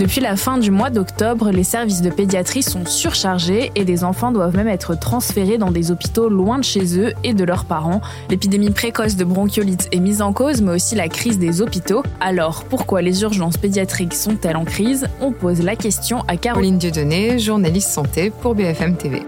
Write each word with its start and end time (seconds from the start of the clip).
Depuis 0.00 0.22
la 0.22 0.34
fin 0.34 0.56
du 0.56 0.70
mois 0.70 0.88
d'octobre, 0.88 1.50
les 1.50 1.62
services 1.62 2.00
de 2.00 2.08
pédiatrie 2.08 2.62
sont 2.62 2.86
surchargés 2.86 3.70
et 3.74 3.84
des 3.84 4.02
enfants 4.02 4.32
doivent 4.32 4.56
même 4.56 4.66
être 4.66 4.98
transférés 4.98 5.58
dans 5.58 5.70
des 5.70 5.90
hôpitaux 5.90 6.30
loin 6.30 6.56
de 6.56 6.64
chez 6.64 6.98
eux 6.98 7.12
et 7.22 7.34
de 7.34 7.44
leurs 7.44 7.66
parents. 7.66 8.00
L'épidémie 8.30 8.70
précoce 8.70 9.16
de 9.16 9.24
bronchiolite 9.24 9.90
est 9.92 10.00
mise 10.00 10.22
en 10.22 10.32
cause, 10.32 10.62
mais 10.62 10.72
aussi 10.72 10.94
la 10.94 11.08
crise 11.08 11.38
des 11.38 11.60
hôpitaux. 11.60 12.02
Alors, 12.18 12.64
pourquoi 12.64 13.02
les 13.02 13.20
urgences 13.20 13.58
pédiatriques 13.58 14.14
sont-elles 14.14 14.56
en 14.56 14.64
crise? 14.64 15.06
On 15.20 15.32
pose 15.32 15.60
la 15.60 15.76
question 15.76 16.24
à 16.28 16.38
Caroline 16.38 16.78
Dieudonné, 16.78 17.38
journaliste 17.38 17.90
santé 17.90 18.30
pour 18.30 18.54
BFM 18.54 18.96
TV. 18.96 19.22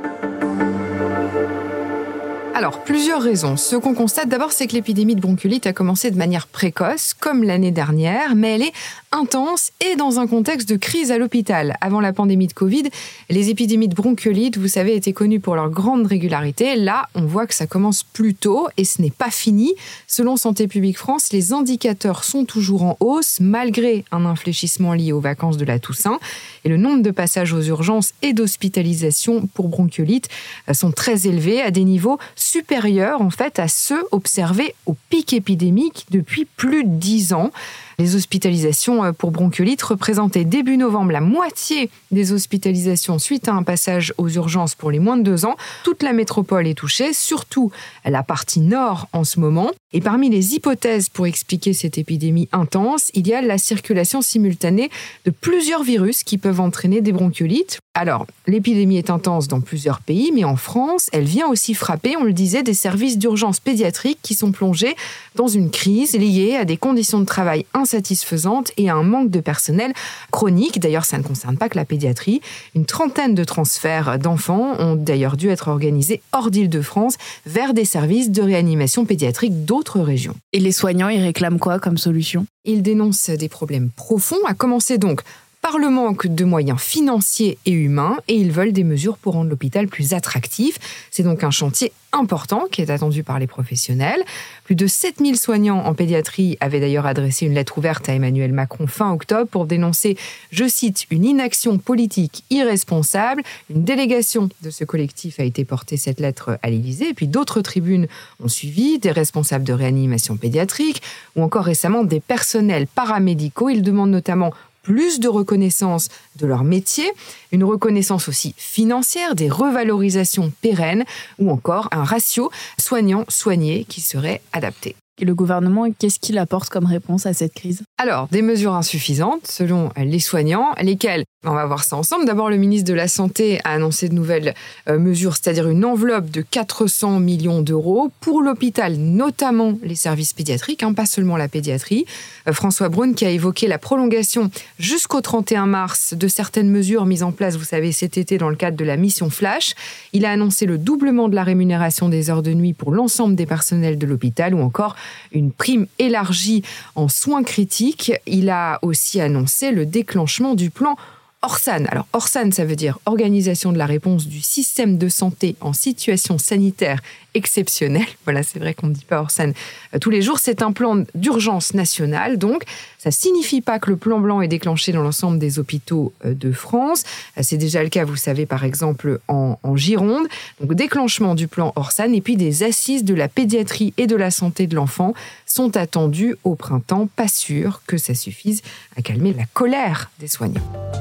Alors, 2.54 2.84
plusieurs 2.84 3.20
raisons. 3.20 3.56
Ce 3.56 3.74
qu'on 3.74 3.92
constate 3.92 4.28
d'abord, 4.28 4.52
c'est 4.52 4.68
que 4.68 4.74
l'épidémie 4.74 5.16
de 5.16 5.20
bronchiolite 5.20 5.66
a 5.66 5.72
commencé 5.72 6.12
de 6.12 6.16
manière 6.16 6.46
précoce, 6.46 7.12
comme 7.12 7.42
l'année 7.42 7.72
dernière, 7.72 8.36
mais 8.36 8.54
elle 8.54 8.62
est 8.62 8.72
intense 9.12 9.70
et 9.80 9.96
dans 9.96 10.18
un 10.18 10.26
contexte 10.26 10.68
de 10.68 10.76
crise 10.76 11.12
à 11.12 11.18
l'hôpital. 11.18 11.76
Avant 11.80 12.00
la 12.00 12.12
pandémie 12.12 12.46
de 12.46 12.52
Covid, 12.52 12.84
les 13.30 13.50
épidémies 13.50 13.88
de 13.88 13.94
bronchiolite, 13.94 14.56
vous 14.56 14.68
savez, 14.68 14.96
étaient 14.96 15.12
connues 15.12 15.40
pour 15.40 15.54
leur 15.54 15.70
grande 15.70 16.06
régularité. 16.06 16.76
Là, 16.76 17.08
on 17.14 17.26
voit 17.26 17.46
que 17.46 17.54
ça 17.54 17.66
commence 17.66 18.02
plus 18.02 18.34
tôt 18.34 18.68
et 18.76 18.84
ce 18.84 19.00
n'est 19.00 19.10
pas 19.10 19.30
fini. 19.30 19.74
Selon 20.06 20.36
Santé 20.36 20.66
publique 20.66 20.98
France, 20.98 21.32
les 21.32 21.52
indicateurs 21.52 22.24
sont 22.24 22.44
toujours 22.44 22.82
en 22.82 22.96
hausse 23.00 23.38
malgré 23.40 24.04
un 24.10 24.24
infléchissement 24.24 24.94
lié 24.94 25.12
aux 25.12 25.20
vacances 25.20 25.56
de 25.56 25.64
la 25.64 25.78
Toussaint. 25.78 26.18
Et 26.64 26.68
le 26.68 26.76
nombre 26.76 27.02
de 27.02 27.10
passages 27.10 27.52
aux 27.52 27.62
urgences 27.62 28.14
et 28.22 28.32
d'hospitalisations 28.32 29.46
pour 29.54 29.68
bronchiolite 29.68 30.28
euh, 30.68 30.74
sont 30.74 30.92
très 30.92 31.26
élevés 31.26 31.60
à 31.60 31.70
des 31.70 31.84
niveaux 31.84 32.18
supérieurs 32.34 33.20
en 33.20 33.30
fait 33.30 33.58
à 33.58 33.68
ceux 33.68 34.02
observés 34.10 34.74
au 34.86 34.96
pic 35.10 35.32
épidémique 35.32 36.06
depuis 36.10 36.44
plus 36.44 36.84
de 36.84 36.90
dix 36.90 37.32
ans. 37.32 37.50
Les 37.98 38.14
hospitalisations 38.14 39.04
euh, 39.04 39.12
pour 39.12 39.30
bronchiolite 39.30 39.82
représentaient 39.82 40.44
début 40.44 40.76
novembre 40.76 41.12
la 41.12 41.20
moitié 41.20 41.90
des 42.10 42.32
hospitalisations 42.32 43.18
suite 43.18 43.48
à 43.48 43.52
un 43.52 43.62
passage 43.62 44.12
aux 44.18 44.28
urgences 44.28 44.74
pour 44.74 44.90
les 44.90 44.98
moins 44.98 45.16
de 45.16 45.22
deux 45.22 45.44
ans. 45.44 45.56
Toute 45.84 46.02
la 46.02 46.12
métropole 46.12 46.66
est 46.66 46.74
touchée, 46.74 47.12
surtout 47.12 47.70
la 48.04 48.22
partie 48.22 48.60
nord 48.60 49.08
en 49.12 49.24
ce 49.24 49.40
moment. 49.40 49.70
Et 49.92 50.00
parmi 50.00 50.30
les 50.30 50.54
hypothèses 50.54 51.08
pour 51.08 51.26
expliquer 51.26 51.72
cette 51.72 51.98
épidémie 51.98 52.48
intense, 52.52 53.10
il 53.14 53.28
y 53.28 53.34
a 53.34 53.42
la 53.42 53.58
circulation 53.58 54.22
simultanée 54.22 54.90
de 55.24 55.30
plusieurs 55.30 55.82
virus 55.82 56.22
qui 56.22 56.38
peuvent 56.38 56.60
entraîner 56.60 57.00
des 57.00 57.12
bronchiolites. 57.12 57.78
Alors, 57.94 58.26
l'épidémie 58.46 58.96
est 58.96 59.10
intense 59.10 59.48
dans 59.48 59.60
plusieurs 59.60 60.00
pays, 60.00 60.32
mais 60.34 60.44
en 60.44 60.56
France, 60.56 61.10
elle 61.12 61.24
vient 61.24 61.46
aussi 61.48 61.74
frapper, 61.74 62.16
on 62.16 62.24
le 62.24 62.32
disait, 62.32 62.62
des 62.62 62.72
services 62.72 63.18
d'urgence 63.18 63.60
pédiatrique 63.60 64.18
qui 64.22 64.34
sont 64.34 64.50
plongés 64.50 64.96
dans 65.34 65.46
une 65.46 65.70
crise 65.70 66.14
liée 66.14 66.56
à 66.56 66.64
des 66.64 66.78
conditions 66.78 67.20
de 67.20 67.26
travail 67.26 67.66
insatisfaisantes 67.74 68.72
et 68.78 68.88
à 68.88 68.94
un 68.94 69.02
manque 69.02 69.30
de 69.30 69.40
personnel 69.40 69.92
chronique. 70.30 70.80
D'ailleurs, 70.80 71.04
ça 71.04 71.18
ne 71.18 71.22
concerne 71.22 71.58
pas 71.58 71.68
que 71.68 71.76
la 71.76 71.84
pédiatrie. 71.84 72.40
Une 72.74 72.86
trentaine 72.86 73.34
de 73.34 73.44
transferts 73.44 74.18
d'enfants 74.18 74.74
ont 74.78 74.96
d'ailleurs 74.96 75.36
dû 75.36 75.50
être 75.50 75.68
organisés 75.68 76.22
hors 76.32 76.50
d'Île-de-France 76.50 77.18
vers 77.44 77.74
des 77.74 77.84
services 77.84 78.30
de 78.30 78.40
réanimation 78.40 79.04
pédiatrique 79.04 79.66
d'autres 79.66 80.00
régions. 80.00 80.34
Et 80.54 80.60
les 80.60 80.72
soignants, 80.72 81.10
ils 81.10 81.22
réclament 81.22 81.58
quoi 81.58 81.78
comme 81.78 81.98
solution? 81.98 82.46
Ils 82.64 82.82
dénoncent 82.82 83.28
des 83.28 83.50
problèmes 83.50 83.90
profonds, 83.94 84.44
à 84.46 84.54
commencer 84.54 84.96
donc 84.96 85.20
par 85.62 85.78
le 85.78 85.88
manque 85.88 86.26
de 86.26 86.44
moyens 86.44 86.80
financiers 86.80 87.56
et 87.66 87.70
humains 87.70 88.18
et 88.26 88.34
ils 88.34 88.50
veulent 88.50 88.72
des 88.72 88.82
mesures 88.82 89.16
pour 89.16 89.34
rendre 89.34 89.48
l'hôpital 89.48 89.86
plus 89.86 90.12
attractif. 90.12 90.78
C'est 91.12 91.22
donc 91.22 91.44
un 91.44 91.52
chantier 91.52 91.92
important 92.12 92.66
qui 92.70 92.82
est 92.82 92.90
attendu 92.90 93.22
par 93.22 93.38
les 93.38 93.46
professionnels. 93.46 94.20
Plus 94.64 94.74
de 94.74 94.86
7000 94.86 95.38
soignants 95.38 95.78
en 95.84 95.94
pédiatrie 95.94 96.58
avaient 96.60 96.80
d'ailleurs 96.80 97.06
adressé 97.06 97.46
une 97.46 97.54
lettre 97.54 97.78
ouverte 97.78 98.08
à 98.08 98.14
Emmanuel 98.14 98.52
Macron 98.52 98.86
fin 98.88 99.12
octobre 99.12 99.48
pour 99.48 99.64
dénoncer, 99.66 100.18
je 100.50 100.68
cite, 100.68 101.06
une 101.10 101.24
inaction 101.24 101.78
politique 101.78 102.44
irresponsable. 102.50 103.42
Une 103.70 103.84
délégation 103.84 104.48
de 104.62 104.70
ce 104.70 104.84
collectif 104.84 105.40
a 105.40 105.44
été 105.44 105.64
portée 105.64 105.96
cette 105.96 106.20
lettre 106.20 106.58
à 106.62 106.70
l'Élysée 106.70 107.10
et 107.10 107.14
puis 107.14 107.28
d'autres 107.28 107.60
tribunes 107.60 108.08
ont 108.42 108.48
suivi, 108.48 108.98
des 108.98 109.12
responsables 109.12 109.64
de 109.64 109.72
réanimation 109.72 110.36
pédiatrique 110.36 111.02
ou 111.36 111.42
encore 111.42 111.64
récemment 111.64 112.02
des 112.02 112.20
personnels 112.20 112.88
paramédicaux. 112.88 113.70
Ils 113.70 113.82
demandent 113.82 114.10
notamment 114.10 114.52
plus 114.82 115.20
de 115.20 115.28
reconnaissance 115.28 116.08
de 116.36 116.46
leur 116.46 116.64
métier, 116.64 117.10
une 117.52 117.64
reconnaissance 117.64 118.28
aussi 118.28 118.54
financière, 118.56 119.34
des 119.34 119.48
revalorisations 119.48 120.52
pérennes 120.60 121.04
ou 121.38 121.50
encore 121.50 121.88
un 121.92 122.04
ratio 122.04 122.50
soignant-soigné 122.78 123.84
qui 123.84 124.00
serait 124.00 124.40
adapté. 124.52 124.96
Et 125.20 125.26
le 125.26 125.34
gouvernement, 125.34 125.86
qu'est-ce 125.92 126.18
qu'il 126.18 126.38
apporte 126.38 126.70
comme 126.70 126.86
réponse 126.86 127.26
à 127.26 127.34
cette 127.34 127.52
crise? 127.52 127.82
Alors, 127.98 128.28
des 128.28 128.40
mesures 128.40 128.72
insuffisantes 128.72 129.46
selon 129.46 129.90
les 129.96 130.20
soignants, 130.20 130.72
lesquelles, 130.80 131.24
on 131.44 131.52
va 131.52 131.66
voir 131.66 131.84
ça 131.84 131.96
ensemble. 131.96 132.24
D'abord, 132.24 132.48
le 132.48 132.56
ministre 132.56 132.88
de 132.88 132.94
la 132.94 133.08
Santé 133.08 133.60
a 133.64 133.72
annoncé 133.72 134.08
de 134.08 134.14
nouvelles 134.14 134.54
euh, 134.88 134.98
mesures, 134.98 135.36
c'est-à-dire 135.36 135.68
une 135.68 135.84
enveloppe 135.84 136.30
de 136.30 136.40
400 136.40 137.20
millions 137.20 137.60
d'euros 137.60 138.10
pour 138.20 138.42
l'hôpital, 138.42 138.96
notamment 138.96 139.74
les 139.82 139.96
services 139.96 140.32
pédiatriques, 140.32 140.82
hein, 140.82 140.94
pas 140.94 141.04
seulement 141.04 141.36
la 141.36 141.48
pédiatrie. 141.48 142.06
Euh, 142.48 142.52
François 142.52 142.88
Braun 142.88 143.12
qui 143.12 143.26
a 143.26 143.30
évoqué 143.30 143.68
la 143.68 143.78
prolongation 143.78 144.50
jusqu'au 144.78 145.20
31 145.20 145.66
mars 145.66 146.14
de 146.14 146.28
certaines 146.28 146.70
mesures 146.70 147.04
mises 147.04 147.22
en 147.22 147.32
place, 147.32 147.56
vous 147.56 147.64
savez, 147.64 147.92
cet 147.92 148.16
été 148.16 148.38
dans 148.38 148.48
le 148.48 148.56
cadre 148.56 148.76
de 148.76 148.84
la 148.84 148.96
mission 148.96 149.28
Flash. 149.28 149.74
Il 150.12 150.24
a 150.24 150.30
annoncé 150.30 150.64
le 150.64 150.78
doublement 150.78 151.28
de 151.28 151.34
la 151.34 151.44
rémunération 151.44 152.08
des 152.08 152.30
heures 152.30 152.42
de 152.42 152.54
nuit 152.54 152.72
pour 152.72 152.92
l'ensemble 152.92 153.34
des 153.34 153.46
personnels 153.46 153.98
de 153.98 154.06
l'hôpital 154.06 154.54
ou 154.54 154.60
encore 154.60 154.96
une 155.32 155.52
prime 155.52 155.86
élargie 155.98 156.62
en 156.94 157.08
soins 157.08 157.42
critiques. 157.42 158.12
Il 158.26 158.50
a 158.50 158.78
aussi 158.82 159.20
annoncé 159.20 159.70
le 159.70 159.86
déclenchement 159.86 160.54
du 160.54 160.70
plan 160.70 160.96
Orsan. 161.42 161.86
Alors 161.88 162.06
Orsan, 162.12 162.52
ça 162.52 162.64
veut 162.64 162.76
dire 162.76 162.98
Organisation 163.04 163.72
de 163.72 163.78
la 163.78 163.86
réponse 163.86 164.28
du 164.28 164.40
système 164.40 164.96
de 164.96 165.08
santé 165.08 165.56
en 165.60 165.72
situation 165.72 166.38
sanitaire 166.38 167.00
exceptionnelle. 167.34 168.06
Voilà, 168.24 168.44
c'est 168.44 168.60
vrai 168.60 168.72
qu'on 168.72 168.86
ne 168.86 168.94
dit 168.94 169.04
pas 169.04 169.20
Orsan 169.20 169.52
euh, 169.94 169.98
tous 169.98 170.10
les 170.10 170.22
jours. 170.22 170.38
C'est 170.38 170.62
un 170.62 170.70
plan 170.70 171.02
d'urgence 171.14 171.74
nationale. 171.74 172.38
Donc, 172.38 172.62
ça 172.98 173.10
signifie 173.10 173.60
pas 173.60 173.80
que 173.80 173.90
le 173.90 173.96
plan 173.96 174.20
blanc 174.20 174.40
est 174.40 174.48
déclenché 174.48 174.92
dans 174.92 175.02
l'ensemble 175.02 175.40
des 175.40 175.58
hôpitaux 175.58 176.12
euh, 176.24 176.34
de 176.34 176.52
France. 176.52 177.02
Euh, 177.36 177.40
c'est 177.42 177.56
déjà 177.56 177.82
le 177.82 177.88
cas, 177.88 178.04
vous 178.04 178.16
savez, 178.16 178.46
par 178.46 178.64
exemple, 178.64 179.18
en, 179.26 179.58
en 179.62 179.76
Gironde. 179.76 180.28
Donc, 180.60 180.74
déclenchement 180.74 181.34
du 181.34 181.48
plan 181.48 181.72
Orsan 181.74 182.12
et 182.12 182.20
puis 182.20 182.36
des 182.36 182.62
assises 182.62 183.02
de 183.02 183.14
la 183.14 183.28
pédiatrie 183.28 183.92
et 183.96 184.06
de 184.06 184.16
la 184.16 184.30
santé 184.30 184.68
de 184.68 184.76
l'enfant 184.76 185.14
sont 185.46 185.76
attendues 185.76 186.36
au 186.44 186.54
printemps. 186.54 187.08
Pas 187.16 187.28
sûr 187.28 187.82
que 187.86 187.96
ça 187.96 188.14
suffise 188.14 188.62
à 188.96 189.02
calmer 189.02 189.34
la 189.36 189.46
colère 189.46 190.10
des 190.20 190.28
soignants. 190.28 190.91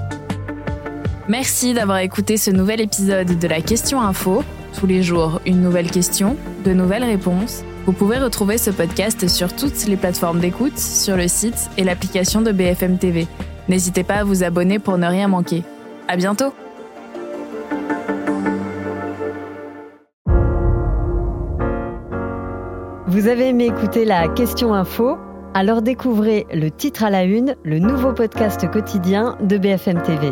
Merci 1.27 1.73
d'avoir 1.73 1.99
écouté 1.99 2.37
ce 2.37 2.51
nouvel 2.51 2.81
épisode 2.81 3.39
de 3.39 3.47
la 3.47 3.61
Question 3.61 4.01
Info. 4.01 4.43
Tous 4.77 4.87
les 4.87 5.03
jours, 5.03 5.39
une 5.45 5.61
nouvelle 5.61 5.91
question, 5.91 6.35
de 6.65 6.73
nouvelles 6.73 7.03
réponses. 7.03 7.63
Vous 7.85 7.93
pouvez 7.93 8.17
retrouver 8.17 8.57
ce 8.57 8.71
podcast 8.71 9.27
sur 9.27 9.55
toutes 9.55 9.85
les 9.87 9.97
plateformes 9.97 10.39
d'écoute, 10.39 10.77
sur 10.77 11.15
le 11.15 11.27
site 11.27 11.69
et 11.77 11.83
l'application 11.83 12.41
de 12.41 12.51
BFM 12.51 12.97
TV. 12.97 13.27
N'hésitez 13.69 14.03
pas 14.03 14.15
à 14.15 14.23
vous 14.23 14.43
abonner 14.43 14.79
pour 14.79 14.97
ne 14.97 15.07
rien 15.07 15.27
manquer. 15.27 15.63
À 16.07 16.15
bientôt! 16.15 16.53
Vous 23.07 23.27
avez 23.27 23.49
aimé 23.49 23.65
écouter 23.65 24.05
la 24.05 24.27
Question 24.27 24.73
Info? 24.73 25.17
Alors 25.53 25.81
découvrez 25.81 26.47
le 26.53 26.71
titre 26.71 27.03
à 27.03 27.09
la 27.09 27.25
une, 27.25 27.55
le 27.63 27.79
nouveau 27.79 28.13
podcast 28.13 28.71
quotidien 28.71 29.37
de 29.41 29.57
BFM 29.57 30.01
TV. 30.01 30.31